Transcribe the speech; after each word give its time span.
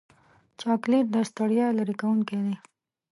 چاکلېټ 0.59 1.05
د 1.11 1.15
ستړیا 1.29 1.67
لرې 1.77 1.95
کوونکی 2.01 2.37
دی. 2.45 2.55